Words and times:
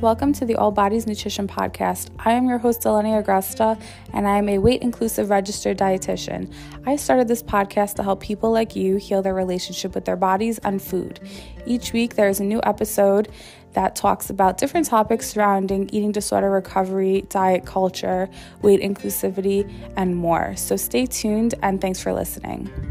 Welcome 0.00 0.32
to 0.34 0.46
the 0.46 0.56
All 0.56 0.70
Bodies 0.70 1.06
Nutrition 1.06 1.46
Podcast. 1.46 2.08
I 2.20 2.32
am 2.32 2.48
your 2.48 2.56
host, 2.56 2.80
Eleni 2.84 3.22
Agresta, 3.22 3.78
and 4.14 4.26
I 4.26 4.38
am 4.38 4.48
a 4.48 4.56
weight 4.56 4.80
inclusive 4.80 5.28
registered 5.28 5.76
dietitian. 5.76 6.50
I 6.86 6.96
started 6.96 7.28
this 7.28 7.42
podcast 7.42 7.96
to 7.96 8.02
help 8.02 8.22
people 8.22 8.50
like 8.50 8.74
you 8.74 8.96
heal 8.96 9.20
their 9.20 9.34
relationship 9.34 9.94
with 9.94 10.06
their 10.06 10.16
bodies 10.16 10.56
and 10.60 10.80
food. 10.80 11.20
Each 11.66 11.92
week, 11.92 12.14
there 12.14 12.30
is 12.30 12.40
a 12.40 12.44
new 12.44 12.62
episode 12.64 13.28
that 13.74 13.94
talks 13.94 14.30
about 14.30 14.56
different 14.56 14.86
topics 14.86 15.32
surrounding 15.32 15.90
eating 15.92 16.12
disorder 16.12 16.50
recovery, 16.50 17.26
diet 17.28 17.66
culture, 17.66 18.30
weight 18.62 18.80
inclusivity, 18.80 19.70
and 19.98 20.16
more. 20.16 20.56
So 20.56 20.76
stay 20.76 21.04
tuned, 21.04 21.56
and 21.62 21.78
thanks 21.78 22.00
for 22.00 22.14
listening. 22.14 22.89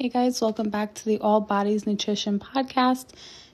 Hey 0.00 0.10
guys, 0.10 0.40
welcome 0.40 0.70
back 0.70 0.94
to 0.94 1.04
the 1.04 1.18
All 1.18 1.40
Bodies 1.40 1.84
Nutrition 1.84 2.38
Podcast. 2.38 3.06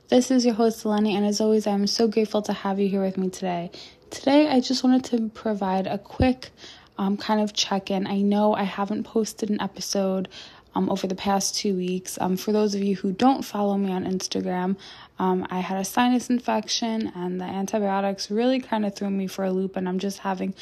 This 0.08 0.30
is 0.30 0.44
your 0.44 0.52
host, 0.52 0.84
Eleni, 0.84 1.14
and 1.14 1.24
as 1.24 1.40
always, 1.40 1.66
I'm 1.66 1.86
so 1.86 2.06
grateful 2.06 2.42
to 2.42 2.52
have 2.52 2.78
you 2.78 2.86
here 2.86 3.00
with 3.00 3.16
me 3.16 3.30
today. 3.30 3.70
Today, 4.10 4.48
I 4.48 4.60
just 4.60 4.84
wanted 4.84 5.04
to 5.06 5.30
provide 5.30 5.86
a 5.86 5.96
quick 5.96 6.50
um, 6.98 7.16
kind 7.16 7.40
of 7.40 7.54
check 7.54 7.90
in. 7.90 8.06
I 8.06 8.20
know 8.20 8.52
I 8.52 8.64
haven't 8.64 9.04
posted 9.04 9.48
an 9.48 9.58
episode 9.62 10.28
um, 10.74 10.90
over 10.90 11.06
the 11.06 11.14
past 11.14 11.54
two 11.54 11.74
weeks. 11.76 12.18
Um, 12.20 12.36
for 12.36 12.52
those 12.52 12.74
of 12.74 12.82
you 12.82 12.94
who 12.96 13.12
don't 13.12 13.42
follow 13.42 13.78
me 13.78 13.90
on 13.90 14.04
Instagram, 14.04 14.76
um, 15.18 15.46
I 15.48 15.60
had 15.60 15.78
a 15.78 15.84
sinus 15.84 16.28
infection, 16.28 17.10
and 17.14 17.40
the 17.40 17.46
antibiotics 17.46 18.30
really 18.30 18.60
kind 18.60 18.84
of 18.84 18.94
threw 18.94 19.08
me 19.08 19.28
for 19.28 19.46
a 19.46 19.50
loop, 19.50 19.76
and 19.76 19.88
I'm 19.88 19.98
just 19.98 20.18
having 20.18 20.52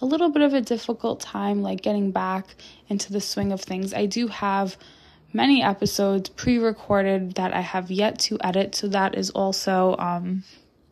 a 0.00 0.04
little 0.04 0.30
bit 0.30 0.42
of 0.42 0.52
a 0.52 0.60
difficult 0.60 1.20
time 1.20 1.62
like 1.62 1.80
getting 1.80 2.10
back 2.10 2.56
into 2.88 3.12
the 3.12 3.20
swing 3.20 3.52
of 3.52 3.60
things. 3.60 3.94
I 3.94 4.06
do 4.06 4.26
have 4.26 4.76
many 5.32 5.62
episodes 5.62 6.28
pre 6.30 6.58
recorded 6.58 7.34
that 7.34 7.52
I 7.52 7.60
have 7.60 7.90
yet 7.90 8.18
to 8.20 8.38
edit. 8.42 8.74
So 8.74 8.88
that 8.88 9.16
is 9.16 9.30
also 9.30 9.96
um, 9.98 10.44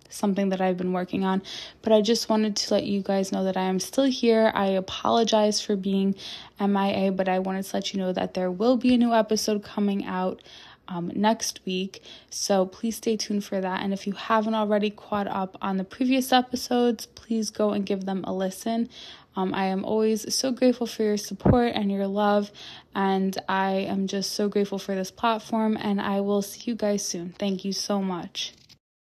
something 0.09 0.49
that 0.51 0.61
I've 0.61 0.77
been 0.77 0.93
working 0.93 1.25
on. 1.25 1.43
But 1.83 1.93
I 1.93 2.01
just 2.01 2.29
wanted 2.29 2.57
to 2.57 2.75
let 2.75 2.85
you 2.85 3.03
guys 3.03 3.33
know 3.33 3.45
that 3.45 3.57
I 3.57 3.63
am 3.63 3.81
still 3.81 4.05
here. 4.05 4.53
I 4.55 4.67
apologize 4.67 5.61
for 5.61 5.77
being 5.77 6.15
MIA, 6.61 7.13
but 7.13 7.29
I 7.29 7.39
wanted 7.39 7.65
to 7.65 7.77
let 7.77 7.93
you 7.93 8.01
know 8.01 8.13
that 8.13 8.35
there 8.35 8.51
will 8.51 8.77
be 8.77 8.95
a 8.95 8.99
new 8.99 9.13
episode 9.13 9.63
coming 9.63 10.05
out. 10.05 10.43
Um, 10.89 11.11
next 11.15 11.61
week. 11.67 12.03
So 12.31 12.65
please 12.65 12.97
stay 12.99 13.17
tuned 13.17 13.45
for 13.45 13.61
that. 13.61 13.83
And 13.83 13.93
if 13.93 14.07
you 14.07 14.13
haven't 14.13 14.55
already 14.55 14.91
caught 14.91 15.27
up 15.27 15.57
on 15.61 15.79
the 15.79 15.85
previous 15.85 16.33
episodes, 16.33 17.07
please 17.07 17.51
go 17.51 17.71
and 17.71 17.85
give 17.85 18.05
them 18.05 18.23
a 18.25 18.33
listen. 18.33 18.89
Um, 19.37 19.53
I 19.53 19.67
am 19.67 19.85
always 19.85 20.35
so 20.35 20.51
grateful 20.51 20.87
for 20.87 21.03
your 21.03 21.19
support 21.19 21.73
and 21.75 21.93
your 21.93 22.07
love, 22.07 22.51
and 22.95 23.37
I 23.49 23.73
am 23.73 24.07
just 24.07 24.33
so 24.33 24.49
grateful 24.49 24.79
for 24.79 24.95
this 24.95 25.11
platform. 25.11 25.77
And 25.77 26.01
I 26.01 26.21
will 26.21 26.41
see 26.41 26.71
you 26.71 26.75
guys 26.75 27.05
soon. 27.05 27.35
Thank 27.39 27.65
you 27.65 27.73
so 27.73 28.01
much. 28.01 28.55